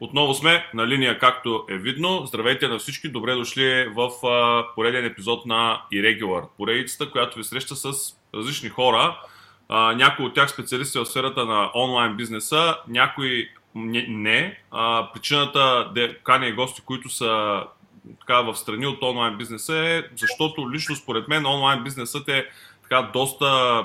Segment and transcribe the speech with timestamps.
[0.00, 2.26] отново сме на линия, както е видно.
[2.26, 4.10] Здравейте на всички, добре дошли в
[4.74, 7.92] пореден епизод на Irregular, поредицата, която ви среща с
[8.34, 9.20] различни хора.
[9.70, 14.62] Някои от тях специалисти в сферата на онлайн бизнеса, някои не.
[15.14, 17.62] Причината да каня и гости, които са
[18.20, 22.46] така, в страни от онлайн бизнеса е, защото лично според мен онлайн бизнесът е
[22.82, 23.82] така доста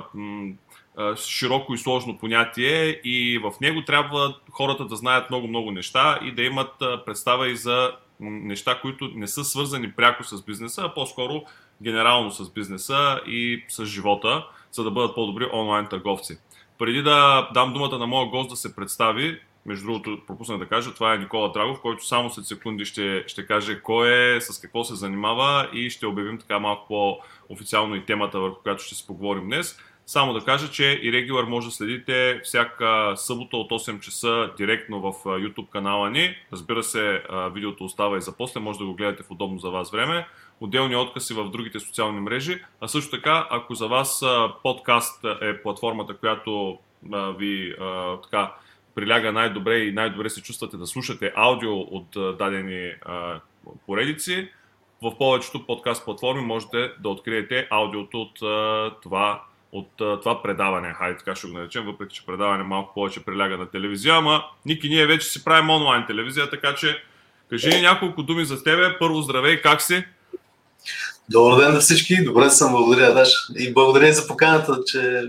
[1.16, 6.41] широко и сложно понятие и в него трябва хората да знаят много-много неща и да
[6.41, 6.71] имат
[7.05, 11.44] представа и за неща, които не са свързани пряко с бизнеса, а по-скоро
[11.82, 16.38] генерално с бизнеса и с живота, за да бъдат по-добри онлайн търговци.
[16.80, 20.94] Преди да дам думата на моя гост да се представи, между другото, пропуснах да кажа,
[20.94, 24.84] това е Никола Драгов, който само след секунди ще, ще каже кой е, с какво
[24.84, 29.46] се занимава и ще обявим така малко по-официално и темата, върху която ще се поговорим
[29.46, 29.80] днес.
[30.05, 34.99] Само да кажа, че и Regular може да следите всяка събота от 8 часа директно
[35.02, 36.35] в YouTube канала ни.
[36.52, 39.91] Разбира се, видеото остава и за после, може да го гледате в удобно за вас
[39.91, 40.27] време.
[40.62, 42.62] Отделни откази в другите социални мрежи.
[42.82, 44.23] А също така, ако за вас
[44.63, 46.79] подкаст е платформата, която
[47.38, 47.76] ви
[48.23, 48.54] така,
[48.95, 52.91] приляга най-добре и най-добре се чувствате да слушате аудио от дадени
[53.85, 54.49] поредици,
[55.01, 58.40] в повечето подкаст платформи можете да откриете аудиото от
[59.01, 59.43] това
[59.74, 63.57] от а, това предаване, хайде така ще го наречем, въпреки че предаване малко повече приляга
[63.57, 67.03] на телевизия, ама Ники, ние вече си правим онлайн телевизия, така че
[67.50, 68.97] кажи ни няколко думи за тебе.
[69.00, 70.03] Първо здравей, как си?
[71.29, 73.29] Добър ден на всички, добре съм, благодаря Даш.
[73.57, 75.24] И благодаря за поканата, че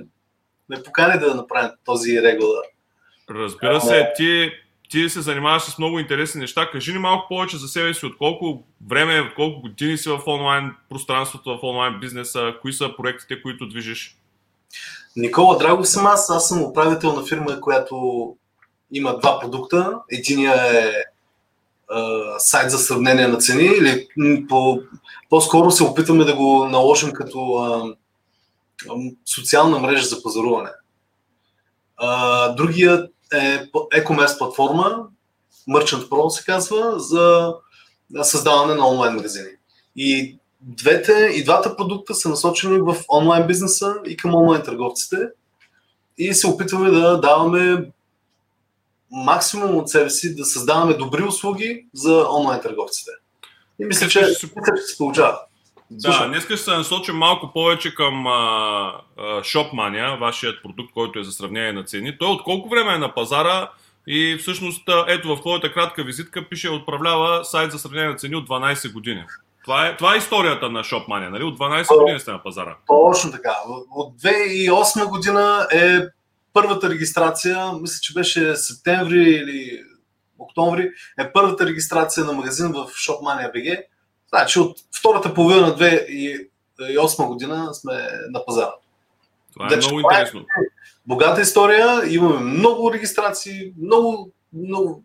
[0.69, 2.65] ме покани да направим този регулар.
[3.31, 4.53] Разбира се, ти,
[4.91, 6.71] ти се занимаваш с много интересни неща.
[6.71, 10.21] Кажи ни малко повече за себе си, от колко време, от колко години си в
[10.27, 14.17] онлайн пространството, в онлайн бизнеса, кои са проектите, които движиш?
[15.17, 16.31] Никола Драгов съм аз.
[16.31, 18.37] Аз съм управител на фирма, която
[18.93, 19.99] има два продукта.
[20.11, 20.93] Единия е
[22.39, 24.09] сайт за сравнение на цени или
[24.49, 24.81] по,
[25.31, 27.95] по-скоро се опитваме да го наложим като а,
[29.35, 30.71] социална мрежа за пазаруване.
[31.97, 35.07] А, другият е e-commerce платформа,
[35.69, 37.55] Merchant Pro се казва, за
[38.23, 39.51] създаване на онлайн магазини.
[39.97, 45.17] И двете, и двата продукта са насочени в онлайн бизнеса и към онлайн търговците
[46.19, 47.85] и се опитваме да даваме
[49.11, 53.11] максимум от себе си, да създаваме добри услуги за онлайн търговците.
[53.81, 54.35] И мисля, че, ще...
[54.35, 55.39] се получава.
[55.91, 61.25] Да, днес ще се насочим малко повече към а, а, ShopMania, вашият продукт, който е
[61.25, 62.19] за сравнение на цени.
[62.19, 63.71] Той от колко време е на пазара
[64.07, 68.49] и всъщност ето в твоята кратка визитка пише отправлява сайт за сравнение на цени от
[68.49, 69.25] 12 години.
[69.65, 71.45] Това е, това е историята на ShopMania, нали?
[71.45, 72.77] От 12 години сте на пазара.
[72.87, 73.57] Точно така.
[73.91, 76.01] От 2008 година е
[76.53, 79.83] първата регистрация, мисля, че беше септември или
[80.39, 83.83] октомври, е първата регистрация на магазин в ShopMania BG.
[84.29, 88.73] Значи от втората половина на 2008 година сме на пазара.
[89.53, 90.41] Това е Дече, много интересно.
[90.41, 90.45] Е
[91.07, 95.03] богата история, имаме много регистрации, много, много,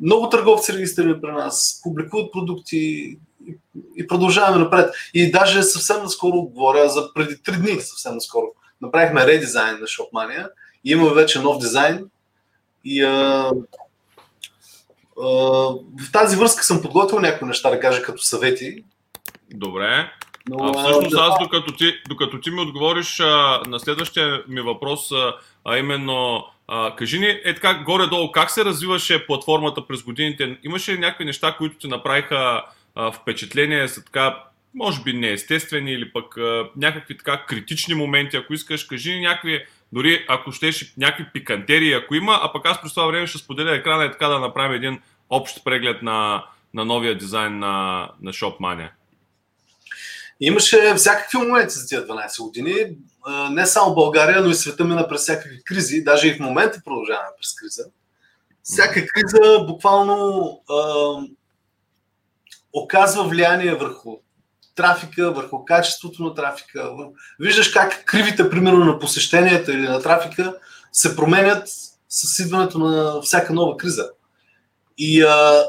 [0.00, 3.16] много търговци регистрирани при нас, публикуват продукти,
[3.96, 4.94] и продължаваме напред.
[5.14, 8.46] И даже съвсем наскоро говоря за преди три дни, съвсем наскоро.
[8.80, 10.48] Направихме редизайн на Shopmania
[10.84, 12.04] и имаме вече нов дизайн.
[12.84, 13.50] И а,
[15.20, 15.26] а,
[16.00, 18.84] в тази връзка съм подготвил някои неща да кажа като съвети.
[19.54, 20.10] Добре.
[20.48, 21.22] Но, а, всъщност да...
[21.22, 25.34] аз, докато ти, докато ти ми отговориш а, на следващия ми въпрос, а,
[25.64, 30.58] а именно, а, кажи ни, е така, горе-долу, как се развиваше платформата през годините?
[30.62, 32.62] Имаше ли някакви неща, които ти направиха
[32.96, 38.54] а, впечатления за така, може би неестествени или пък а, някакви така критични моменти, ако
[38.54, 43.06] искаш, кажи някакви, дори ако щеш някакви пикантерии, ако има, а пък аз през това
[43.06, 47.58] време ще споделя екрана и така да направим един общ преглед на, на новия дизайн
[47.58, 48.88] на, на ShopMania.
[50.40, 52.74] Имаше всякакви моменти за тези 12 години.
[53.50, 56.04] Не само България, но и света мина през всякакви кризи.
[56.04, 57.84] Даже и в момента продължаваме през криза.
[58.62, 60.60] Всяка криза буквално
[62.76, 64.16] оказва влияние върху
[64.74, 66.90] трафика, върху качеството на трафика.
[67.40, 70.54] Виждаш как кривите, примерно, на посещенията или на трафика
[70.92, 71.68] се променят
[72.08, 74.10] с идването на всяка нова криза.
[74.98, 75.64] И а,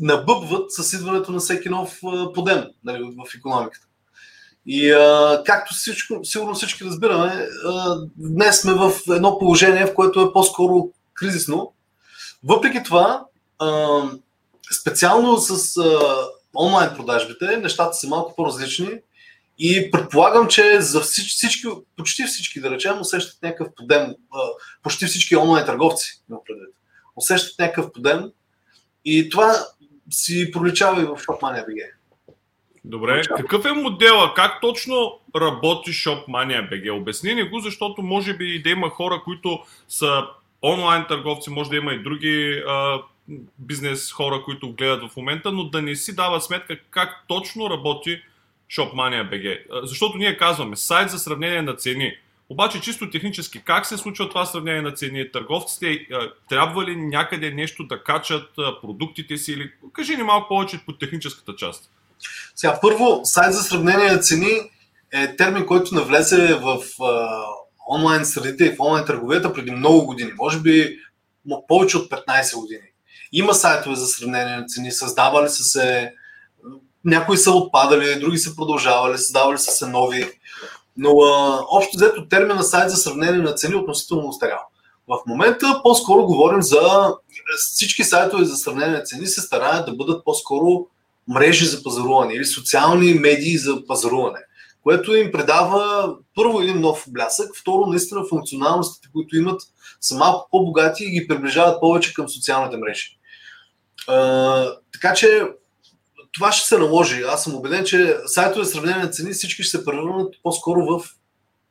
[0.00, 2.00] набъбват с идването на всеки нов
[2.34, 3.86] подем нали, в економиката.
[4.66, 10.20] И а, както всичко, сигурно всички разбираме, а, днес сме в едно положение, в което
[10.20, 11.72] е по-скоро кризисно.
[12.44, 13.24] Въпреки това,
[13.58, 14.02] а,
[14.80, 16.00] специално с а,
[16.58, 18.88] онлайн продажбите, нещата са малко по-различни
[19.58, 24.14] и предполагам, че за всички, всички почти всички, да речем, усещат някакъв подем,
[24.82, 26.74] почти всички онлайн търговци, предвид,
[27.16, 28.32] усещат някакъв подем
[29.04, 29.54] И това
[30.10, 31.90] си проличава и в Shopmania BG.
[32.84, 34.34] Добре, какъв е модела?
[34.34, 37.00] Как точно работи Shopmania BG?
[37.00, 39.58] Обясни ни го, защото може би да има хора, които
[39.88, 40.24] са
[40.62, 42.98] онлайн търговци, може да има и други а,
[43.58, 48.22] бизнес хора, които гледат в момента, но да не си дават сметка как точно работи
[48.70, 49.64] Shopmania BG.
[49.82, 52.12] Защото ние казваме сайт за сравнение на цени.
[52.50, 55.32] Обаче чисто технически, как се случва това сравнение на цени?
[55.32, 56.06] Търговците
[56.48, 58.50] трябва ли някъде нещо да качат
[58.82, 61.90] продуктите си или кажи ни малко повече по техническата част.
[62.54, 64.50] Сега, първо, сайт за сравнение на цени
[65.12, 67.42] е термин, който навлезе в а,
[67.88, 70.98] онлайн средите и в онлайн търговията преди много години, може би
[71.68, 72.87] повече от 15 години.
[73.32, 76.12] Има сайтове за сравнение на цени, създавали са се,
[77.04, 80.30] някои са отпадали, други са продължавали, създавали са се нови.
[80.96, 84.60] Но а, общо взето термина сайт за сравнение на цени е относително устарял.
[85.08, 87.14] В момента по-скоро говорим за
[87.56, 90.86] всички сайтове за сравнение на цени се стараят да бъдат по-скоро
[91.28, 94.38] мрежи за пазаруване или социални медии за пазаруване,
[94.82, 99.62] което им предава първо един нов блясък, второ наистина функционалностите, които имат
[100.00, 103.17] са малко по-богати и ги приближават повече към социалните мрежи.
[104.06, 105.42] А, така че
[106.32, 107.22] това ще се наложи.
[107.22, 111.04] Аз съм убеден, че сайтове сравнение на цени всички ще се превърнат по-скоро в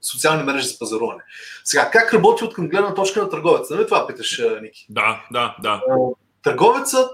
[0.01, 1.23] социални мрежи за пазаруване.
[1.63, 3.75] Сега, как работи от към гледна точка на търговеца?
[3.75, 4.85] Нали това питаш, Ники?
[4.89, 5.81] Да, да, да.
[6.43, 7.11] Търговецът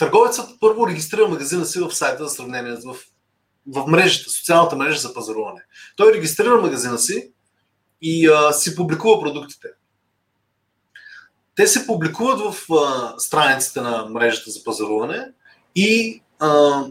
[0.00, 2.96] търговецът първо регистрира магазина си в сайта за сравнение, в,
[3.66, 5.60] в мрежата, социалната мрежа за пазаруване.
[5.96, 7.32] Той регистрира магазина си
[8.02, 9.68] и а, си публикува продуктите.
[11.60, 15.26] Те се публикуват в а, страниците на мрежата за пазаруване
[15.74, 16.82] и а,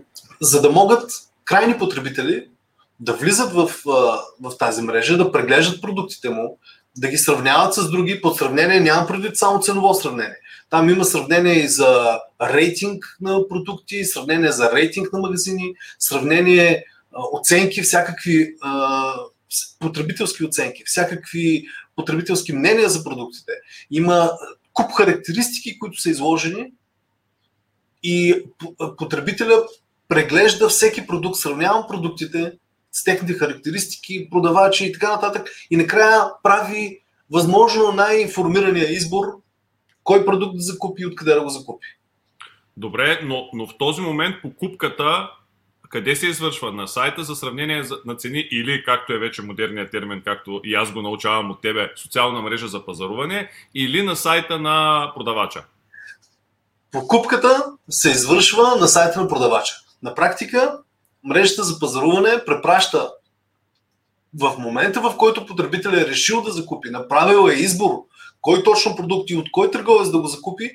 [0.41, 1.11] за да могат
[1.45, 2.47] крайни потребители
[2.99, 6.57] да влизат в, а, в тази мрежа, да преглеждат продуктите му,
[6.97, 8.21] да ги сравняват с други.
[8.21, 10.37] Под сравнение нямам предвид само ценово сравнение.
[10.69, 16.83] Там има сравнение и за рейтинг на продукти, сравнение за рейтинг на магазини, сравнение,
[17.33, 18.55] оценки, всякакви
[19.79, 23.51] потребителски оценки, всякакви потребителски мнения за продуктите.
[23.91, 24.31] Има
[24.79, 26.71] куп характеристики, които са изложени
[28.03, 28.43] и
[28.97, 29.65] потребителя
[30.07, 32.51] преглежда всеки продукт, сравнявам продуктите
[32.91, 36.99] с техните характеристики, продавачи и така нататък и накрая прави
[37.31, 39.25] възможно най-информирания избор
[40.03, 41.87] кой продукт да закупи и откъде да го закупи.
[42.77, 45.31] Добре, но, но в този момент покупката
[45.89, 46.71] къде се извършва?
[46.71, 50.91] На сайта за сравнение на цени или, както е вече модерният термин, както и аз
[50.91, 55.63] го научавам от тебе, социална мрежа за пазаруване, или на сайта на продавача?
[56.91, 59.75] Покупката се извършва на сайта на продавача.
[60.03, 60.79] На практика,
[61.23, 63.11] мрежата за пазаруване препраща
[64.39, 67.91] в момента, в който потребителят е решил да закупи, направил е избор
[68.41, 70.71] кой точно продукт и от кой търговец да го закупи,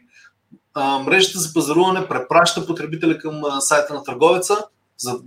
[0.76, 4.64] мрежата за пазаруване препраща потребителя към сайта на търговеца,
[4.96, 5.20] за,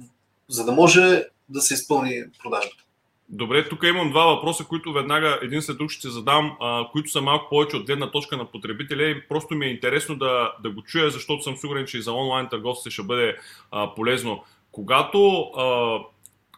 [0.47, 2.83] за да може да се изпълни продажбата.
[3.29, 7.21] Добре, тук имам два въпроса, които веднага един след друг ще задам, а, които са
[7.21, 10.81] малко повече от гледна точка на потребителя и просто ми е интересно да, да го
[10.81, 13.37] чуя, защото съм сигурен, че и за онлайн търговците ще бъде
[13.71, 14.43] а, полезно.
[14.71, 15.99] Когато а,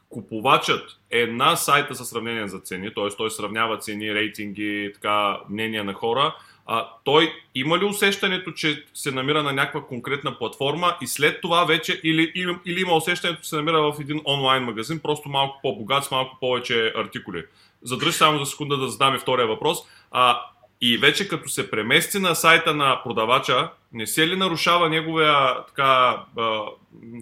[0.09, 3.15] купувачът е на сайта за сравнение за цени, т.е.
[3.17, 6.35] той сравнява цени, рейтинги, така, мнения на хора,
[6.71, 11.65] а, той има ли усещането, че се намира на някаква конкретна платформа и след това
[11.65, 15.59] вече, или, или, или има усещането, че се намира в един онлайн магазин, просто малко
[15.61, 17.43] по-богат, с малко повече артикули?
[17.81, 19.77] Задръж само за секунда да задам и втория въпрос.
[20.11, 20.41] А,
[20.81, 26.23] и вече като се премести на сайта на продавача, не се ли нарушава неговия така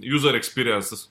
[0.03, 1.09] user experience,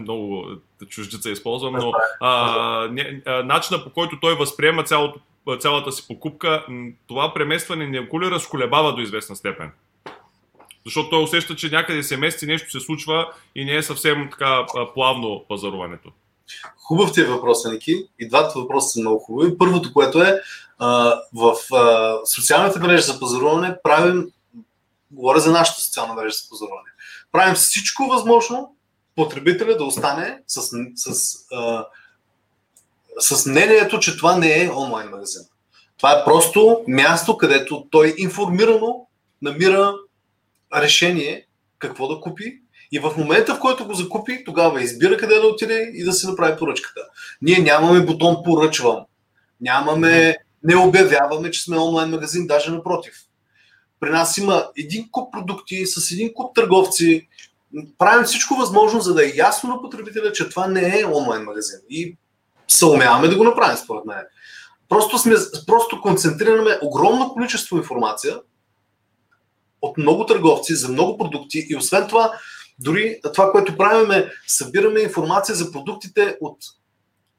[0.00, 0.46] много
[0.88, 5.20] чуждица използвам, но а, не, а, начина по който той възприема цялото,
[5.60, 6.66] цялата си покупка,
[7.06, 9.70] това преместване не го ли разколебава до известна степен?
[10.84, 14.66] Защото той усеща, че някъде се мести, нещо се случва и не е съвсем така
[14.94, 16.12] плавно пазаруването.
[16.76, 18.06] Хубав ти е въпрос, Ники.
[18.18, 19.58] И двата въпроса са много хубави.
[19.58, 20.40] Първото, което е,
[21.34, 21.54] в
[22.24, 24.32] социалната мрежа за пазаруване правим,
[25.10, 26.90] говоря за нашата социална мрежа за пазаруване,
[27.32, 28.76] правим всичко възможно
[29.16, 30.62] потребителя да остане с,
[30.94, 31.86] с, а,
[33.18, 35.42] с мнението, че това не е онлайн магазин.
[35.96, 39.06] Това е просто място, където той информирано
[39.42, 39.94] намира
[40.74, 41.46] решение
[41.78, 42.60] какво да купи
[42.92, 46.26] и в момента, в който го закупи, тогава избира къде да отиде и да си
[46.26, 47.00] направи поръчката.
[47.42, 49.04] Ние нямаме бутон поръчвам.
[49.60, 53.14] Нямаме, не обявяваме, че сме онлайн магазин, даже напротив.
[54.00, 57.28] При нас има един куп продукти с един куп търговци.
[57.98, 61.78] Правим всичко възможно, за да е ясно на потребителя, че това не е онлайн магазин.
[61.90, 62.16] И
[62.68, 64.24] се умяваме да го направим, според мен.
[64.88, 65.34] Просто, сме,
[65.66, 68.40] просто концентрираме огромно количество информация
[69.82, 72.32] от много търговци за много продукти и освен това,
[72.78, 76.58] дори това, което правим е събираме информация за продуктите от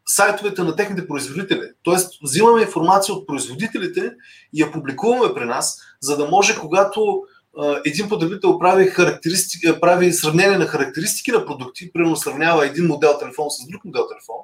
[0.06, 1.62] сайтовете на техните производители.
[1.84, 4.12] Тоест, взимаме информация от производителите
[4.54, 7.24] и я публикуваме при нас, за да може, когато
[7.86, 8.94] един потребител прави,
[9.82, 14.36] прави сравнение на характеристики на продукти, примерно сравнява един модел телефон с друг модел телефон,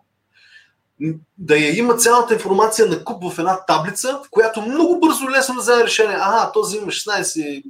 [1.37, 5.55] да я има цялата информация на куп в една таблица, в която много бързо лесно
[5.55, 6.17] да вземе решение.
[6.19, 7.63] Ага, този има 16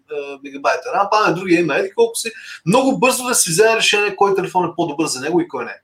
[0.44, 2.32] мегабайта RAM, а другия има еди колко си.
[2.66, 5.76] Много бързо да си вземе решение кой телефон е по-добър за него и кой не.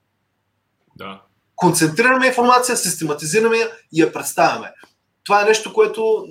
[0.96, 1.22] Да.
[1.56, 4.74] Концентрираме информация, систематизираме я и я представяме.
[5.24, 6.28] Това е нещо, което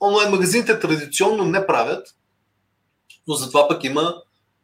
[0.00, 2.08] онлайн магазините традиционно не правят,
[3.28, 4.14] но затова пък има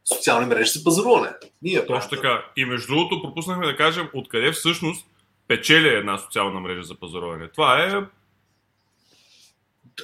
[0.04, 1.30] социални мрежи за пазаруване.
[1.62, 2.44] Ние Точно така.
[2.56, 5.06] И между другото, пропуснахме да кажем откъде всъщност
[5.48, 7.48] печели една социална мрежа за пазаруване.
[7.48, 7.88] Това е...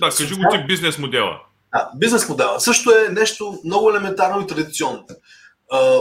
[0.00, 1.40] Да, кажи го ти бизнес модела.
[1.74, 2.60] Да, бизнес модела.
[2.60, 5.06] Също е нещо много елементарно и традиционно.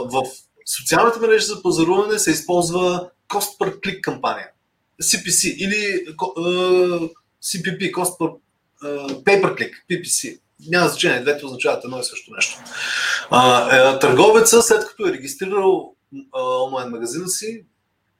[0.06, 0.24] В
[0.66, 4.48] социалната мрежа за пазаруване се използва cost per click кампания.
[5.04, 6.06] CPC или
[7.44, 8.36] CPP, cost per
[9.24, 10.40] pay per click, PPC.
[10.68, 12.60] Няма значение, двете означават едно и също нещо.
[13.72, 15.96] Е, търговеца, след като е регистрирал
[16.66, 17.66] онлайн магазина си,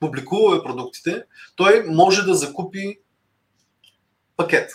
[0.04, 1.24] публикува продуктите,
[1.56, 3.00] той може да закупи
[4.38, 4.72] пакет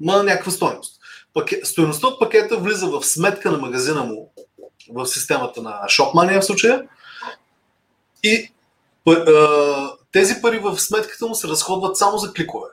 [0.00, 1.00] на някаква стоеност.
[1.64, 4.32] Стоеността от пакета влиза в сметка на магазина му
[4.90, 6.88] в системата на ShopMania в случая
[8.22, 8.52] и
[10.12, 12.68] тези пари в сметката му се разходват само за кликове.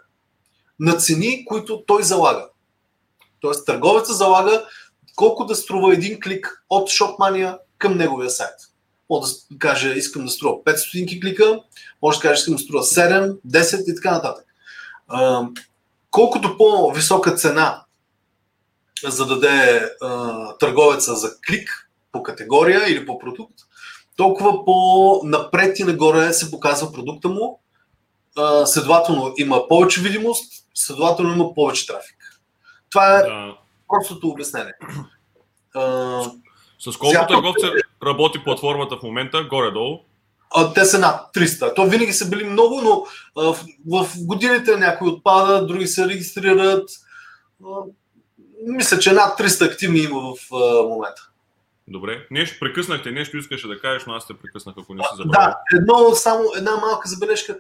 [0.80, 2.50] На цени, които той залага.
[3.40, 4.66] Тоест търговецът залага
[5.16, 8.56] колко да струва един клик от ShopMania към неговия сайт.
[9.10, 11.60] Може да каже, искам да струва 5 стотинки клика,
[12.02, 14.46] може да каже, искам да струва 7, 10 и така нататък.
[16.12, 17.84] колкото по-висока цена
[19.04, 19.92] за да даде
[20.60, 23.56] търговеца за клик по категория или по продукт,
[24.16, 27.60] толкова по-напред и нагоре се показва продукта му.
[28.66, 32.42] следователно има повече видимост, следователно има повече трафик.
[32.90, 33.58] Това е да.
[33.88, 34.74] простото обяснение.
[36.80, 37.66] С колко търговци
[38.06, 40.00] работи платформата в момента, горе-долу?
[40.56, 41.76] А, те са над 300.
[41.76, 43.06] То винаги са били много, но
[43.38, 46.90] а, в, в годините някои отпадат, други се регистрират.
[47.66, 47.70] А,
[48.68, 51.30] мисля, че над 300 активни има в а, момента.
[51.88, 52.28] Добре.
[52.32, 55.56] Нещо прекъснахте, нещо искаше да кажеш, но аз те прекъснах, ако не си забравя.
[55.72, 57.58] Да, едно, само една малка забележка.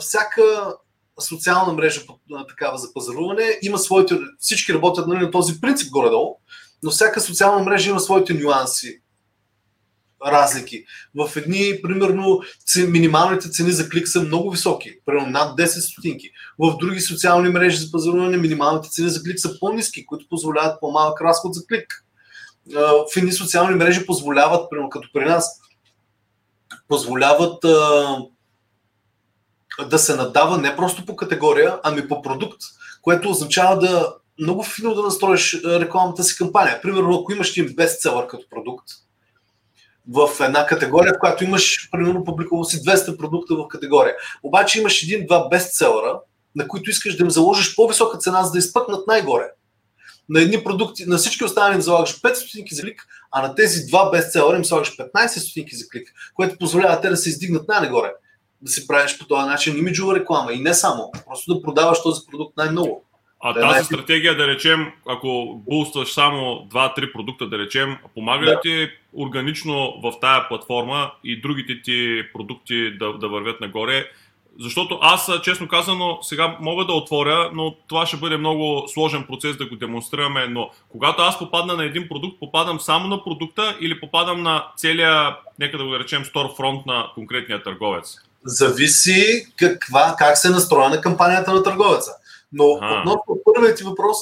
[0.00, 0.74] Всяка
[1.20, 2.00] социална мрежа
[2.48, 6.38] такава за пазаруване има своите, всички работят нали, на този принцип горе-долу,
[6.82, 9.00] но всяка социална мрежа има своите нюанси,
[10.26, 10.84] разлики.
[11.14, 12.40] В едни, примерно,
[12.88, 16.30] минималните цени за клик са много високи, примерно над 10 стотинки.
[16.58, 21.20] В други социални мрежи за пазаруване минималните цени за клик са по-низки, които позволяват по-малък
[21.20, 22.04] разход за клик.
[22.74, 25.60] В едни социални мрежи позволяват, примерно като при нас,
[26.88, 27.60] позволяват
[29.88, 32.60] да се надава не просто по категория, ами по продукт,
[33.02, 36.80] което означава да много фино да настроиш рекламната си кампания.
[36.82, 38.88] Примерно, ако имаш един бестселър като продукт,
[40.08, 44.14] в една категория, в която имаш, примерно, публикувал си 200 продукта в категория.
[44.42, 46.20] Обаче имаш един-два бестселъра,
[46.56, 49.44] на които искаш да им заложиш по-висока цена, за да изпъкнат най-горе.
[50.28, 53.86] На едни продукти, на всички останали им залагаш 5 стотинки за клик, а на тези
[53.86, 58.12] два бестселъра им слагаш 15 стотинки за клик, което позволява те да се издигнат най-нагоре.
[58.62, 62.20] Да си правиш по този начин имиджова реклама и не само, просто да продаваш този
[62.30, 63.04] продукт най-много.
[63.42, 68.50] А да, тази стратегия, да речем, ако булстваш само 2-3 продукта, да речем, помага ли
[68.50, 68.60] да.
[68.60, 74.06] ти органично в тая платформа и другите ти продукти да, да вървят нагоре?
[74.60, 79.56] Защото аз, честно казано, сега мога да отворя, но това ще бъде много сложен процес
[79.56, 80.46] да го демонстрираме.
[80.46, 85.36] Но когато аз попадна на един продукт, попадам само на продукта или попадам на целия,
[85.58, 88.16] нека да го речем, сторфронт на конкретния търговец?
[88.44, 92.12] Зависи каква, как се настроя на кампанията на търговеца.
[92.52, 94.16] Но относно първият ти въпрос,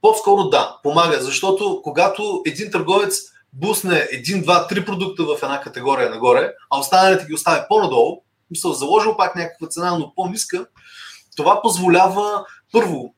[0.00, 3.20] по-скоро да, помага, защото когато един търговец
[3.52, 8.72] бусне един, два, три продукта в една категория нагоре, а останалите ги остави по-надолу, мисъл,
[8.72, 10.66] заложил пак някаква цена, но по-ниска,
[11.36, 13.14] това позволява първо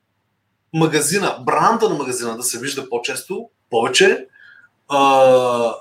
[0.72, 4.26] магазина, бранда на магазина да се вижда по-често, повече,
[4.88, 5.74] а,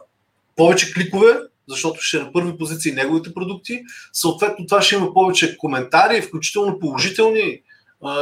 [0.55, 1.37] повече кликове,
[1.69, 3.83] защото ще е на първи позиции неговите продукти.
[4.13, 7.61] Съответно, това ще има повече коментари, включително положителни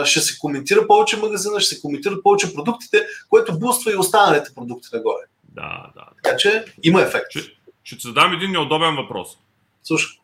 [0.05, 4.89] ще се коментира повече магазина, ще се коментират повече продуктите, което буства и останалите продукти
[4.93, 5.23] нагоре.
[5.43, 6.05] Да, да.
[6.23, 7.25] Така че има ефект.
[7.29, 7.39] Ще,
[7.83, 9.37] ще ти задам един неудобен въпрос.
[9.83, 10.17] Слушай.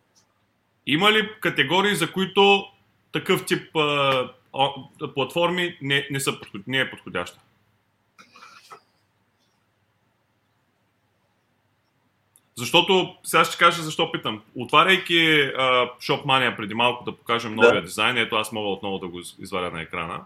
[0.86, 2.64] Има ли категории, за които
[3.12, 4.68] такъв тип а, а,
[5.16, 6.38] платформи не, не, са,
[6.68, 7.40] не е подходяща?
[12.60, 14.42] Защото, сега ще кажа защо питам.
[14.56, 17.82] Отваряйки uh, ShopMania преди малко да покажем новия да.
[17.82, 20.22] дизайн, ето аз мога отново да го изваря на екрана,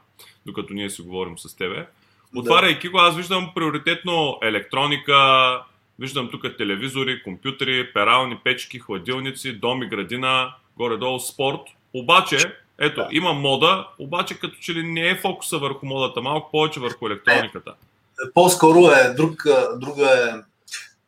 [0.46, 1.88] докато ние си говорим с тебе.
[2.36, 2.92] Отваряйки да.
[2.92, 5.60] го, аз виждам приоритетно електроника,
[6.00, 11.62] виждам тук телевизори, компютри, перални, печки, хладилници, дом и градина, горе-долу спорт.
[11.94, 12.38] Обаче,
[12.80, 13.08] ето, да.
[13.12, 17.70] има мода, обаче като че ли не е фокуса върху модата, малко повече върху електрониката.
[17.70, 19.44] Е, по-скоро е друг,
[19.78, 20.53] друга е...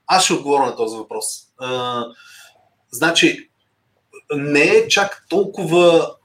[0.07, 1.25] Аз ще отговоря на този въпрос.
[1.57, 2.03] А,
[2.91, 3.49] значи,
[4.35, 6.15] не е чак толкова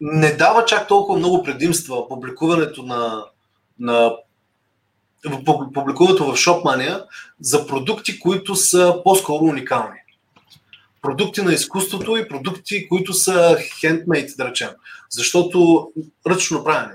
[0.00, 3.24] не дава чак толкова много предимства публикуването на,
[3.78, 4.16] на
[5.74, 7.04] публикуването в Shopmania
[7.40, 9.98] за продукти, които са по-скоро уникални.
[11.02, 14.70] Продукти на изкуството и продукти, които са хендмейт, да речем.
[15.10, 15.90] Защото
[16.26, 16.92] ръчно правени.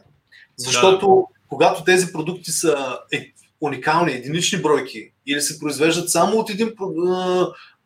[0.58, 1.39] Защото да.
[1.50, 3.32] когато тези продукти са е,
[3.63, 6.74] уникални, единични бройки или се произвеждат само от един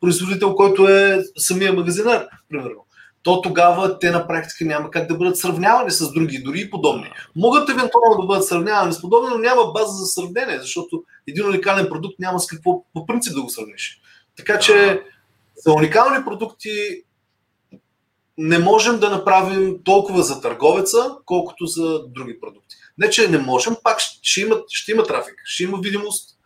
[0.01, 2.85] производител, който е самия магазинар, примерно,
[3.23, 7.11] то тогава те на практика няма как да бъдат сравнявани с други, дори и подобни.
[7.35, 11.87] Могат евентуално да бъдат сравнявани с подобни, но няма база за сравнение, защото един уникален
[11.89, 14.01] продукт няма с какво по принцип да го сравниш.
[14.37, 15.03] Така че
[15.55, 16.69] за уникални продукти
[18.37, 22.66] не можем да направим толкова за търговеца, колкото за други продукти.
[22.97, 26.37] Не, че не можем, пак ще има, ще има трафик, ще има видимост,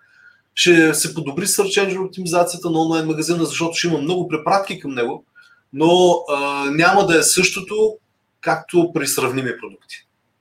[0.55, 4.91] ще се подобри Search Engine оптимизацията на онлайн магазина, защото ще има много препратки към
[4.91, 5.25] него,
[5.73, 7.97] но а, няма да е същото,
[8.41, 9.95] както при сравними продукти.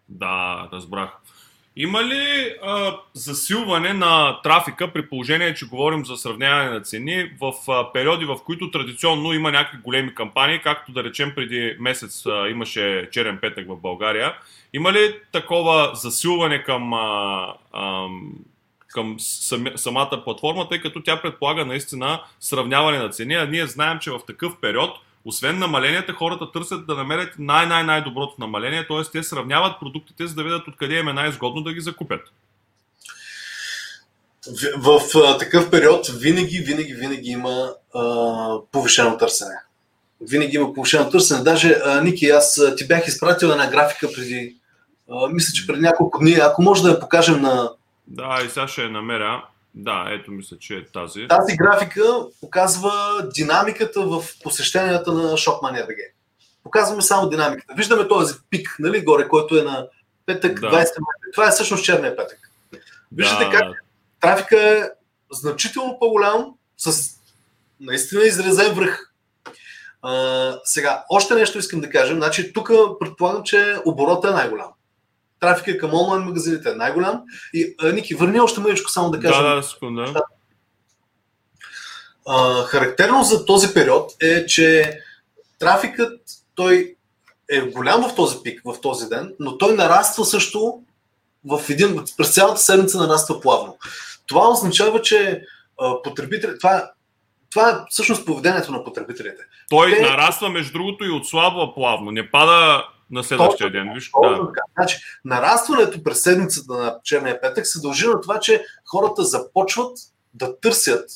[0.08, 1.10] Да, разбрах.
[1.82, 7.52] Има ли а, засилване на трафика при положение, че говорим за сравняване на цени в
[7.68, 12.48] а, периоди, в които традиционно има някакви големи кампании, както да речем преди месец а,
[12.48, 14.34] имаше черен петък в България?
[14.72, 18.06] Има ли такова засилване към, а, а,
[18.88, 19.16] към
[19.76, 24.20] самата платформа, тъй като тя предполага наистина сравняване на цени, а ние знаем, че в
[24.26, 24.90] такъв период
[25.24, 29.10] освен намаленията, хората търсят да намерят най-най-най-доброто намаление, т.е.
[29.12, 32.20] те сравняват продуктите, за да видят откъде им е най-изгодно да ги закупят.
[34.76, 39.54] В, в а, такъв период винаги, винаги, винаги има а, повишено търсене.
[40.20, 41.42] Винаги има повишено търсене.
[41.42, 44.56] Даже, а, Ники, аз ти бях изпратил една графика преди,
[45.10, 46.32] а, мисля, че преди няколко дни.
[46.32, 47.70] Ако може да я покажем на...
[48.06, 49.44] Да, и сега ще я намеря.
[49.82, 51.28] Да, ето мисля, че е тази.
[51.28, 52.02] Тази графика
[52.40, 52.92] показва
[53.34, 56.12] динамиката в посещенията на ShopMania.bg.
[56.62, 57.74] Показваме само динамиката.
[57.76, 59.86] Виждаме този пик, нали, горе, който е на
[60.26, 60.66] петък, да.
[60.66, 60.84] 20 май.
[61.32, 62.38] Това е всъщност черния петък.
[63.12, 63.50] Виждате да.
[63.50, 63.84] как
[64.20, 64.90] трафика е
[65.32, 67.10] значително по-голям, с
[67.80, 69.12] наистина изрезен връх.
[70.02, 72.14] А, сега, още нещо искам да кажа.
[72.14, 74.72] Значи, тук предполагам, че оборота е най-голям
[75.40, 77.22] трафика към онлайн магазините е най-голям.
[77.54, 79.42] И, а, Ники, върни още мъничко само да кажа.
[79.42, 80.14] Да, да, секунда.
[82.28, 84.98] А, характерно за този период е, че
[85.58, 86.20] трафикът
[86.54, 86.94] той
[87.50, 90.82] е голям в този пик, в този ден, но той нараства също
[91.44, 93.78] в един, през цялата седмица нараства плавно.
[94.26, 95.42] Това означава, че
[96.04, 96.90] потребители, това,
[97.50, 99.42] това е всъщност поведението на потребителите.
[99.68, 100.02] Той Те...
[100.02, 102.10] нараства, между другото, и отслабва плавно.
[102.10, 103.90] Не пада на следващия ден.
[103.94, 104.52] Виж, точно да.
[104.78, 109.98] Значи, нарастването през седмицата на черния петък се дължи на това, че хората започват
[110.34, 111.10] да търсят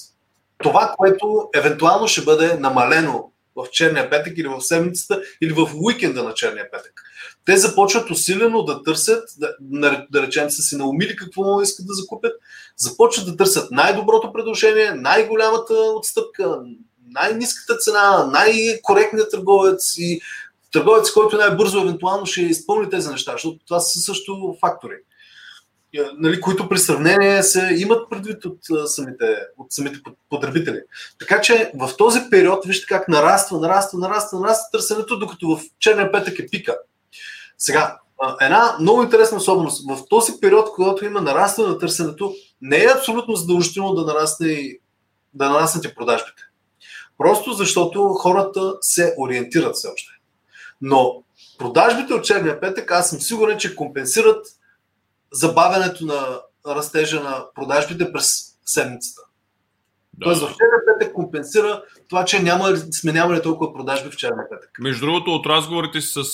[0.59, 6.25] това, което евентуално ще бъде намалено в черния петък или в седмицата или в уикенда
[6.25, 6.93] на черния петък.
[7.45, 9.29] Те започват усилено да търсят,
[9.61, 12.33] да, да речем са си наумили какво искат да закупят,
[12.77, 16.61] започват да търсят най-доброто предложение, най-голямата отстъпка,
[17.11, 20.21] най-низката цена, най-коректният търговец и
[20.75, 24.95] търговец, който най-бързо евентуално ще изпълни тези неща, защото това са също фактори,
[25.95, 30.81] е, нали, които при сравнение се имат предвид от самите, от самите потребители.
[31.19, 36.13] Така че в този период вижте как нараства, нараства, нараства, нараства търсенето, докато в черния
[36.13, 36.79] петък е пика.
[37.59, 37.99] Сега,
[38.41, 39.91] една много интересна особеност.
[39.91, 44.79] В този период, когато има нарастване на търсенето, не е абсолютно задължително да нарасне
[45.35, 46.43] да нараснат продажбите.
[47.19, 50.14] Просто защото хората се ориентират все още.
[50.81, 51.23] Но
[51.59, 54.47] продажбите от черния петък, аз съм сигурен, че компенсират
[55.33, 59.23] забавянето на растежа на продажбите през седмицата.
[60.19, 60.25] Да.
[60.25, 64.71] Тоест в черния петък компенсира това, че няма, сме нямали толкова продажби в черния петък.
[64.81, 66.25] Между другото, от разговорите си с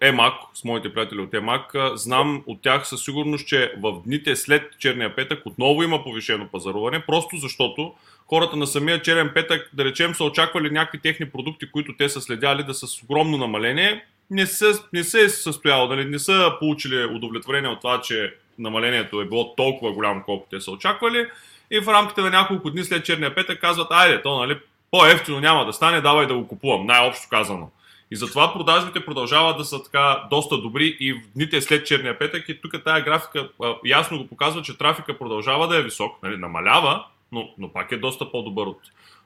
[0.00, 4.62] EMAC, с моите приятели от EMAC, знам от тях със сигурност, че в дните след
[4.78, 7.94] черния петък отново има повишено пазаруване, просто защото
[8.26, 12.20] хората на самия черен петък, да речем, са очаквали някакви техни продукти, които те са
[12.20, 16.52] следяли да са с огромно намаление, не, са, не се е състояло, дали не са
[16.58, 21.26] получили удовлетворение от това, че намалението е било толкова голямо, колкото те са очаквали
[21.74, 24.60] и в рамките на няколко дни след черния петък казват, айде, то нали,
[24.90, 27.70] по-ефтино няма да стане, давай да го купувам, най-общо казано.
[28.10, 32.48] И затова продажбите продължават да са така доста добри и в дните след черния петък.
[32.48, 36.36] И тук тая графика а, ясно го показва, че трафика продължава да е висок, нали,
[36.36, 38.80] намалява, но, но пак е доста по-добър от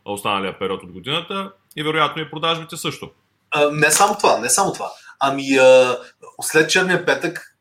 [0.04, 3.10] останалия период от годината и вероятно и продажбите също.
[3.50, 4.90] А, не само това, не само това.
[5.20, 5.98] Ами а,
[6.42, 7.56] след черния петък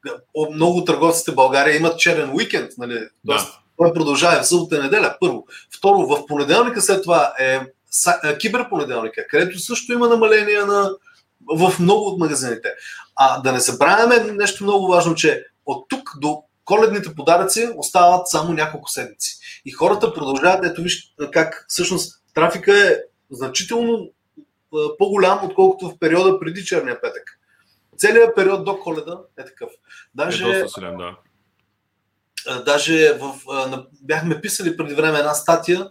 [0.54, 3.00] много търговците в България имат черен уикенд, нали?
[3.28, 3.60] Тоест, да.
[3.78, 5.46] Той продължава в събота и неделя, първо.
[5.78, 7.62] Второ, в понеделника след това е
[8.38, 10.92] киберпонеделника, където също има намаление на,
[11.56, 12.74] в много от магазините.
[13.16, 18.54] А да не забравяме нещо много важно, че от тук до коледните подаръци остават само
[18.54, 19.38] няколко седмици.
[19.66, 22.98] И хората продължават, ето виж как всъщност трафика е
[23.32, 24.10] значително
[24.98, 27.40] по-голям, отколкото в периода преди черния петък.
[27.98, 29.70] Целият период до коледа е такъв.
[30.16, 31.16] Даже, е доста силен, да.
[32.66, 33.34] Даже в,
[34.02, 35.88] бяхме писали преди време една статия,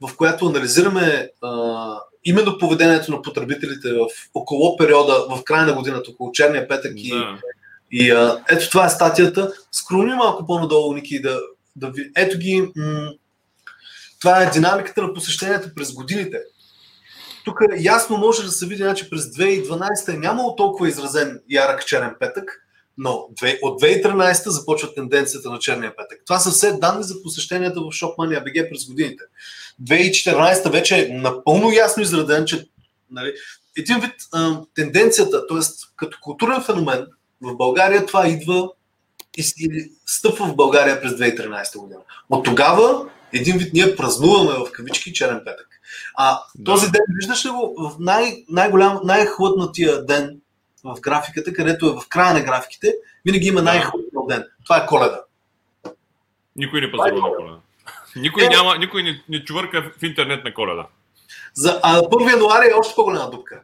[0.00, 1.30] в която анализираме
[2.24, 7.10] именно поведението на потребителите в около периода, в края на годината, около черния петък и,
[7.10, 7.38] да.
[7.92, 9.52] и а, ето това е статията.
[9.72, 11.40] Скрони малко по-надолу, Ники, да,
[11.76, 12.10] да ви...
[12.16, 12.72] Ето ги...
[12.76, 13.12] М-
[14.20, 16.38] това е динамиката на посещението през годините.
[17.44, 21.86] Тук ясно може да се види, че значи, през 2012 е нямало толкова изразен ярък
[21.86, 22.62] черен петък,
[23.02, 23.28] но
[23.62, 26.22] от 2013 започва тенденцията на черния петък.
[26.26, 29.24] Това са все данни за посещенията в Shopmania BG през годините.
[29.84, 32.68] 2014 вече е напълно ясно изреден, че
[33.10, 33.32] нали,
[33.78, 35.58] един вид а, тенденцията, т.е.
[35.96, 37.06] като културен феномен
[37.40, 38.70] в България това идва
[39.38, 42.00] и, и стъпва в България през 2013 година.
[42.30, 45.68] От тогава един вид ние празнуваме в кавички черен петък.
[46.14, 46.64] А да.
[46.64, 50.40] този ден, виждаш ли го в най- най-голям, най-хлътнатия ден
[50.84, 54.44] в графиката, където е в края на графиките, винаги има най-хлътнат ден.
[54.64, 55.20] Това е коледа.
[56.56, 57.58] Никой не пазарува на коледа.
[58.16, 60.86] Никой, е, няма, никой не, не чувърка в интернет на коледа.
[61.54, 63.62] За, а 1 януари е още по-голяма дупка.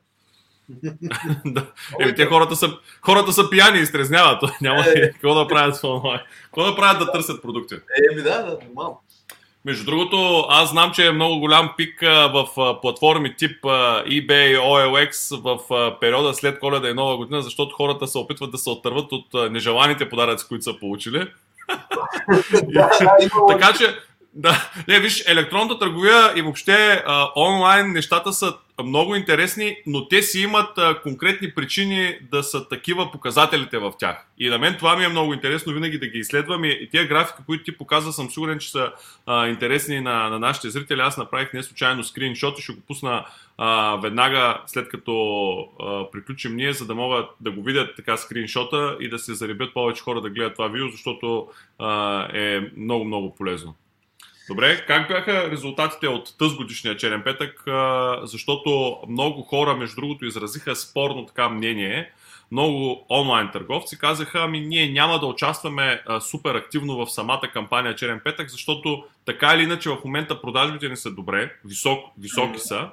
[1.45, 1.67] да.
[2.01, 4.43] Еми, те хората са, хората са пияни и стрезняват.
[4.61, 6.21] Няма е, какво да правят онлайн.
[6.45, 7.75] Какво да правят да търсят продукти.
[8.13, 9.01] Еми да, да, нормално.
[9.67, 12.47] Между другото, аз знам, че е много голям пик в
[12.83, 15.59] платформи тип eBay, OLX в
[16.01, 20.09] периода след коледа и нова година, защото хората се опитват да се отърват от нежеланите
[20.09, 21.19] подаръци, които са получили.
[23.49, 23.99] така че
[24.35, 27.05] да, не, виж, електронната търговия и въобще
[27.37, 33.11] онлайн нещата са много интересни, но те си имат а, конкретни причини да са такива
[33.11, 34.27] показателите в тях.
[34.39, 37.07] И на мен това ми е много интересно винаги да ги изследвам и, и тия
[37.07, 38.93] графики, които ти показва, съм сигурен, че са
[39.27, 41.01] а, интересни на, на нашите зрители.
[41.01, 43.25] Аз направих не случайно скриншот и ще го пусна
[43.59, 48.97] а, веднага след като а, приключим ние, за да могат да го видят така скриншота
[49.01, 53.75] и да се заребят повече хора да гледат това видео, защото а, е много-много полезно.
[54.49, 57.65] Добре, как бяха резултатите от тъз годишния черен петък?
[58.23, 62.11] Защото много хора, между другото, изразиха спорно така мнение.
[62.53, 68.21] Много онлайн търговци казаха, ами ние няма да участваме супер активно в самата кампания Черен
[68.25, 72.89] петък, защото така или иначе в момента продажбите ни са добре, висок, високи са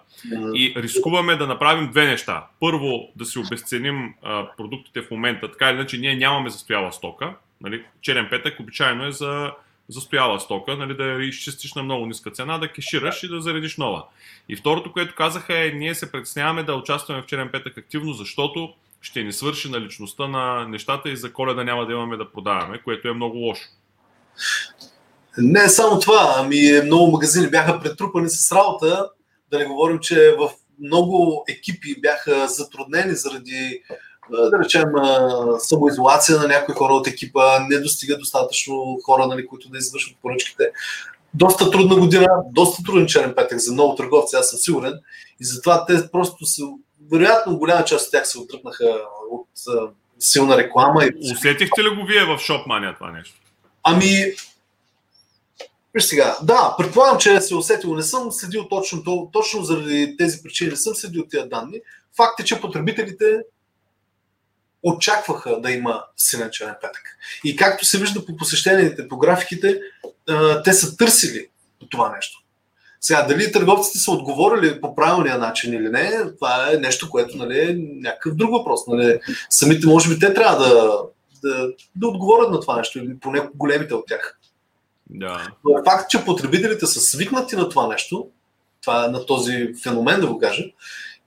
[0.56, 2.48] и рискуваме да направим две неща.
[2.60, 4.14] Първо, да си обесценим
[4.58, 7.34] продуктите в момента, така или иначе ние нямаме застояла стока.
[7.62, 7.84] Нали?
[8.02, 9.52] Черен петък обичайно е за
[9.94, 13.78] застояла стока, нали, да я изчистиш на много ниска цена, да кешираш и да заредиш
[13.78, 14.06] нова.
[14.50, 18.74] И второто, което казаха е, ние се притесняваме да участваме в черен петък активно, защото
[19.02, 22.82] ще ни свърши на личността на нещата и за коледа няма да имаме да продаваме,
[22.84, 23.64] което е много лошо.
[25.38, 29.10] Не само това, ами много магазини бяха претрупани с работа,
[29.52, 33.84] да не говорим, че в много екипи бяха затруднени заради
[34.30, 34.90] да речем,
[35.60, 40.70] самоизолация на някои хора от екипа, не достига достатъчно хора, нали, които да извършват поръчките.
[41.34, 44.94] Доста трудна година, доста труден черен петък за много търговци, аз съм сигурен.
[45.42, 46.64] И затова те просто са,
[47.12, 48.86] вероятно голяма част от тях се отдръпнаха
[49.32, 49.48] от
[50.20, 51.06] силна реклама.
[51.06, 51.34] И...
[51.34, 53.36] Усетихте ли го вие в Shopmania това нещо?
[53.84, 54.34] Ами,
[55.94, 57.96] Виж сега, да, предполагам, че се усетил.
[57.96, 61.82] Не съм следил точно, точно заради тези причини, не съм следил тези данни.
[62.18, 63.44] Факт е, че потребителите
[64.84, 67.04] очакваха да има силен черен петък.
[67.44, 69.80] И както се вижда по посещенията, по графиките,
[70.64, 71.48] те са търсили
[71.90, 72.40] това нещо.
[73.02, 77.60] Сега, дали търговците са отговорили по правилния начин или не, това е нещо, което нали,
[77.60, 78.88] е някакъв друг въпрос.
[78.88, 79.20] Нали.
[79.50, 80.98] Самите, може би, те трябва да,
[81.44, 84.40] да, да отговорят на това нещо, или поне големите от тях.
[85.10, 85.52] Да.
[85.66, 88.28] Но факт, че потребителите са свикнати на това нещо,
[88.82, 90.64] това, на този феномен, да го кажа,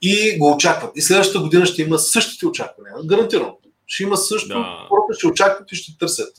[0.02, 0.92] и го очакват.
[0.96, 2.94] И следващата година ще има същите очаквания.
[3.04, 3.58] Гарантирано.
[3.86, 4.48] Ще има също.
[4.48, 4.86] Да.
[4.88, 6.36] Хората ще очакват и ще търсят.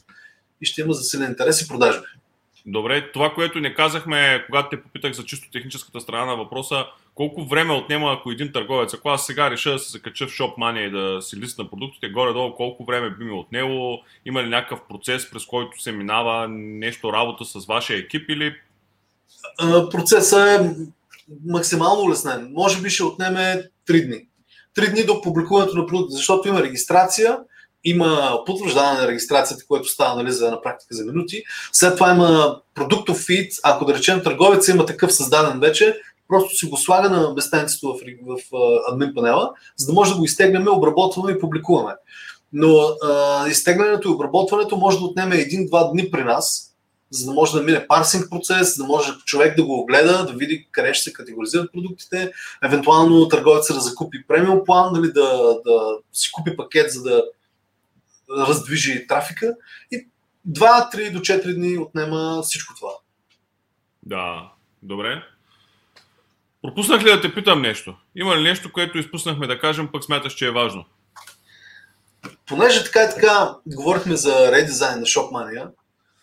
[0.61, 2.05] И ще има засилен интерес и продажби.
[2.69, 7.45] Добре, това, което не казахме, когато те попитах за чисто техническата страна на въпроса, колко
[7.45, 10.91] време отнема, ако един търговец, ако аз сега реша да се закача в ShopMoney и
[10.91, 15.45] да си лист продуктите, горе-долу колко време би ми отнело, има ли някакъв процес, през
[15.45, 18.55] който се минава нещо работа с вашия екип или...
[19.91, 20.75] Процесът е
[21.45, 22.51] максимално улеснен.
[22.53, 24.27] Може би ще отнеме 3 дни.
[24.77, 27.37] 3 дни до публикуването на продукта, защото има регистрация,
[27.83, 31.43] има потвърждаване на регистрацията, което става нали, за, на практика за минути.
[31.71, 36.65] След това има продуктов фид, ако да речем търговец има такъв създаден вече, просто си
[36.65, 40.69] го слага на местенцето в, в, в админ панела, за да може да го изтегляме,
[40.69, 41.93] обработваме и публикуваме.
[42.53, 46.66] Но а, изтеглянето и обработването може да отнеме един-два дни при нас,
[47.11, 50.33] за да може да мине парсинг процес, за да може човек да го огледа, да
[50.33, 52.31] види къде ще се категоризират продуктите,
[52.63, 57.23] евентуално търговецът да закупи премиум план, нали, да, да си купи пакет, за да
[58.29, 59.55] раздвижи трафика.
[59.91, 60.07] И
[60.49, 62.91] 2-3 до 4 дни отнема всичко това.
[64.03, 64.51] Да,
[64.83, 65.23] добре.
[66.61, 67.95] Пропуснах ли да те питам нещо?
[68.15, 70.85] Има ли нещо, което изпуснахме да кажем, пък смяташ, че е важно?
[72.45, 75.69] Понеже така и така говорихме за редизайн на ShopMania,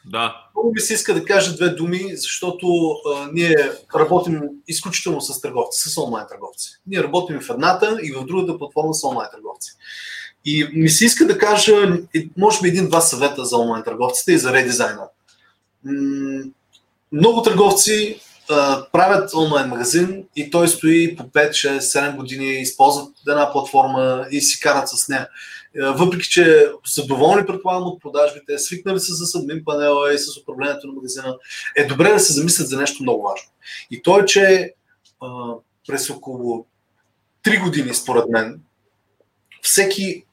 [0.04, 0.46] да.
[0.54, 3.56] Много ми се иска да кажа две думи, защото а, ние
[3.94, 6.70] работим изключително с търговци, с онлайн търговци.
[6.86, 9.72] Ние работим в едната и в другата платформа с онлайн търговци.
[10.44, 11.98] И ми се иска да кажа,
[12.36, 15.02] може би един-два съвета за онлайн търговците и за редизайна.
[17.12, 23.08] Много търговци а, правят онлайн магазин и той стои по 5, 6, 7 години, използват
[23.28, 25.28] една платформа и си карат с нея.
[25.82, 30.86] Въпреки, че са доволни, предполагам, от продажбите, свикнали са с админ панела и с управлението
[30.86, 31.38] на магазина,
[31.76, 33.48] е добре да се замислят за нещо много важно.
[33.90, 34.74] И то е, че
[35.22, 35.54] а,
[35.86, 36.66] през около
[37.44, 38.60] 3 години, според мен,
[39.62, 40.24] всеки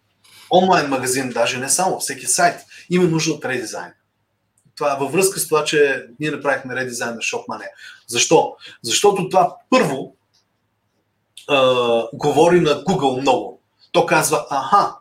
[0.51, 3.93] онлайн магазин, даже не само, всеки сайт, има нужда от редизайн.
[4.75, 7.69] Това е във връзка с това, че ние направихме редизайн на ShopMania.
[8.07, 8.55] Защо?
[8.81, 10.15] Защото това първо
[11.47, 13.61] а, говори на Google много.
[13.91, 14.95] То казва, аха,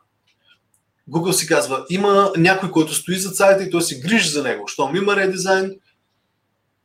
[1.11, 4.69] Google си казва, има някой, който стои зад сайта и той се грижи за него.
[4.69, 5.77] Щом има редизайн,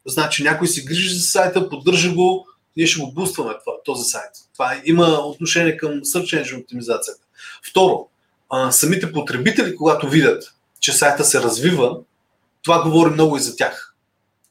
[0.06, 4.32] значи някой се грижи за сайта, поддържа го, ние ще го бустваме това, този сайт.
[4.54, 7.22] Това има отношение към Search Engine оптимизацията.
[7.70, 8.10] Второ,
[8.50, 11.98] а, самите потребители, когато видят, че сайта се развива,
[12.64, 13.96] това говори много и за тях.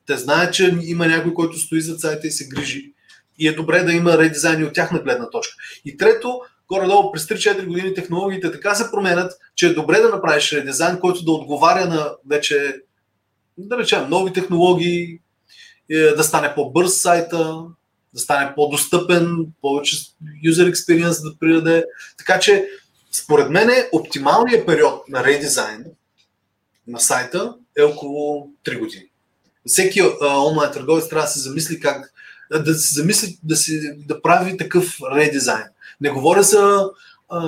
[0.06, 2.92] Те знаят, че има някой, който стои зад сайта и се грижи.
[3.38, 5.54] И е добре да има редизайни от тяхна гледна точка.
[5.84, 10.52] И трето, горе-долу през 3-4 години технологиите така се променят, че е добре да направиш
[10.52, 12.76] редизайн, който да отговаря на вече,
[13.58, 15.18] да речем, нови технологии,
[15.90, 17.62] е, да стане по-бърз сайта,
[18.14, 19.96] да стане по-достъпен, повече
[20.46, 21.84] user experience да придаде.
[22.18, 22.68] Така че,
[23.12, 25.84] според мен, оптималният период на редизайн
[26.86, 29.04] на сайта е около 3 години.
[29.66, 32.14] Всеки онлайн търговец трябва да се замисли как
[32.50, 35.64] да се замисли да, си, да прави такъв редизайн.
[36.04, 36.90] Не говоря за,
[37.28, 37.40] а,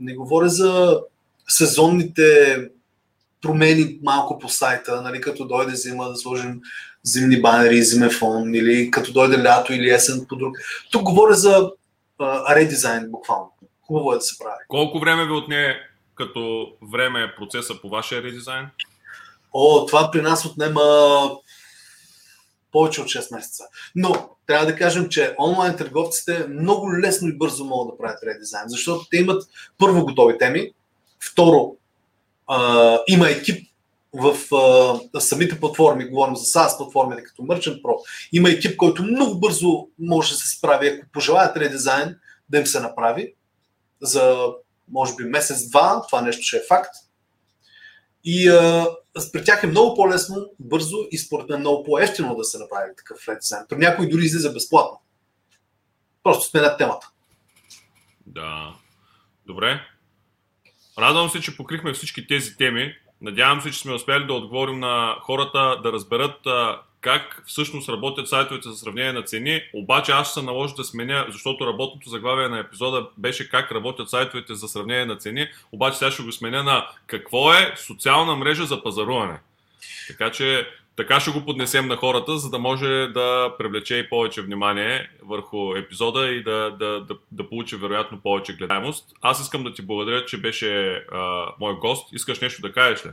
[0.00, 1.00] не говоря за
[1.48, 2.58] сезонните
[3.42, 6.60] промени малко по сайта, нали, като дойде зима да сложим
[7.02, 10.56] зимни банери, зимен фон, или като дойде лято или есен по друг.
[10.90, 11.70] Тук говоря за
[12.18, 13.52] а, редизайн буквално.
[13.86, 14.64] Хубаво е да се прави.
[14.68, 15.76] Колко време ви отне
[16.14, 18.66] като време е процеса по вашия редизайн?
[19.52, 20.82] О, това при нас отнема
[22.72, 23.64] повече от 6 месеца.
[23.94, 28.68] Но трябва да кажем, че онлайн търговците много лесно и бързо могат да правят редизайн,
[28.68, 29.42] защото те имат
[29.78, 30.72] първо готови теми,
[31.32, 31.76] второ
[32.46, 33.70] а, има екип
[34.12, 34.54] в
[35.14, 37.94] а, самите платформи, говорим за SaaS платформите като Merchant Pro,
[38.32, 42.16] има екип, който много бързо може да се справи, ако пожелаят редизайн,
[42.48, 43.34] да им се направи
[44.02, 44.36] за
[44.92, 46.94] може би месец-два, това нещо ще е факт.
[48.24, 48.86] И а,
[49.32, 53.28] при тях е много по-лесно, бързо и според мен много по-ефтино да се направи такъв
[53.28, 53.66] редизайн.
[53.68, 55.00] При някои дори излиза безплатно.
[56.22, 57.10] Просто сменят темата.
[58.26, 58.74] Да.
[59.46, 59.80] Добре.
[60.98, 62.94] Радвам се, че покрихме всички тези теми.
[63.20, 66.36] Надявам се, че сме успели да отговорим на хората да разберат
[67.00, 71.26] как всъщност работят сайтовете за сравнение на цени, обаче аз ще се наложи да сменя,
[71.28, 76.10] защото работното заглавие на епизода беше как работят сайтовете за сравнение на цени, обаче сега
[76.10, 79.40] ще го сменя на какво е социална мрежа за пазаруване.
[80.08, 84.42] Така че така ще го поднесем на хората, за да може да привлече и повече
[84.42, 89.12] внимание върху епизода и да, да, да, да получи вероятно повече гледаемост.
[89.22, 92.12] Аз искам да ти благодаря, че беше а, мой гост.
[92.12, 93.10] Искаш нещо да кажеш ли?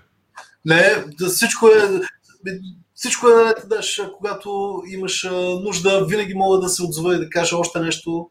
[0.66, 2.02] Не, да всичко е
[3.04, 5.28] всичко е наред, даш, когато имаш
[5.64, 8.30] нужда, винаги мога да се отзова и да кажа още нещо.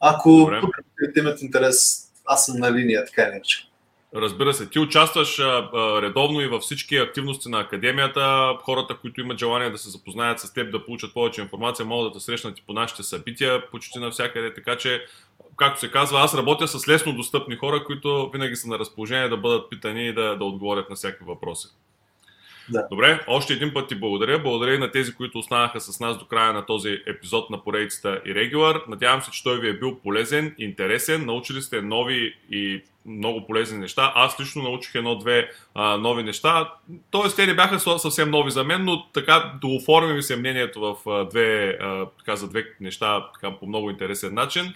[0.00, 0.76] Ако тук
[1.16, 3.58] имат интерес, аз съм на линия, така иначе.
[4.14, 5.38] Разбира се, ти участваш
[6.02, 8.54] редовно и във всички активности на академията.
[8.62, 12.18] Хората, които имат желание да се запознаят с теб, да получат повече информация, могат да
[12.18, 14.54] те срещнат и по нашите събития, почти навсякъде.
[14.54, 15.04] Така че,
[15.56, 19.36] както се казва, аз работя с лесно достъпни хора, които винаги са на разположение да
[19.36, 21.68] бъдат питани и да, да отговорят на всякакви въпроси.
[22.68, 22.86] Да.
[22.90, 24.38] Добре, още един път ти благодаря.
[24.38, 28.20] Благодаря и на тези, които останаха с нас до края на този епизод на поредицата
[28.26, 28.82] и.
[28.88, 31.26] Надявам се, че той ви е бил полезен, интересен.
[31.26, 34.12] Научили сте нови и много полезни неща.
[34.14, 36.72] Аз лично научих едно-две нови неща.
[37.10, 41.10] Тоест, те не бяха съвсем нови за мен, но така да оформим се мнението в
[41.10, 44.74] а, две, а, така, за две неща така, по много интересен начин.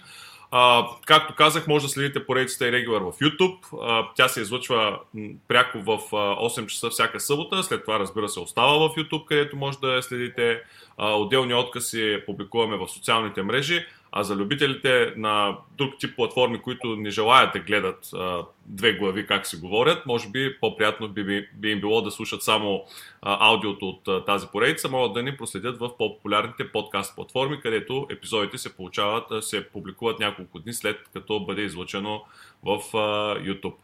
[1.05, 3.57] Както казах, може да следите поредицата и регулар в YouTube.
[3.81, 4.99] А, тя се излъчва
[5.47, 7.63] пряко в 8 часа всяка събота.
[7.63, 10.61] След това, разбира се, остава в YouTube, където може да следите.
[10.97, 13.85] А, отделни откази публикуваме в социалните мрежи.
[14.11, 19.27] А за любителите на друг тип платформи, които не желаят да гледат а, две глави
[19.27, 22.83] как се говорят, може би по-приятно би, би им било да слушат само
[23.21, 28.07] а, аудиото от а, тази поредица, могат да ни проследят в по-популярните подкаст платформи, където
[28.09, 32.23] епизодите се получават, а, се публикуват няколко дни след като бъде излъчено
[32.63, 33.75] в а, YouTube.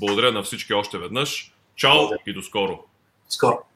[0.00, 1.52] Благодаря на всички още веднъж.
[1.76, 2.84] Чао и до скоро!
[3.28, 3.73] Скоро!